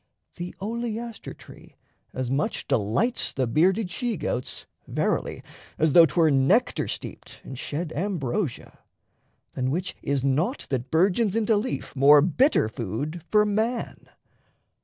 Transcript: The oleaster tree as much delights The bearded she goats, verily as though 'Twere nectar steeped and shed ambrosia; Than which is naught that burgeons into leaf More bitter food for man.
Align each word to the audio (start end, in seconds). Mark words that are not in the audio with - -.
The 0.37 0.55
oleaster 0.59 1.31
tree 1.37 1.75
as 2.11 2.31
much 2.31 2.67
delights 2.67 3.31
The 3.33 3.45
bearded 3.45 3.91
she 3.91 4.17
goats, 4.17 4.65
verily 4.87 5.43
as 5.77 5.93
though 5.93 6.07
'Twere 6.07 6.31
nectar 6.31 6.87
steeped 6.87 7.39
and 7.43 7.55
shed 7.55 7.93
ambrosia; 7.95 8.79
Than 9.53 9.69
which 9.69 9.95
is 10.01 10.23
naught 10.23 10.65
that 10.71 10.89
burgeons 10.89 11.35
into 11.35 11.55
leaf 11.55 11.95
More 11.95 12.23
bitter 12.23 12.67
food 12.67 13.23
for 13.29 13.45
man. 13.45 14.09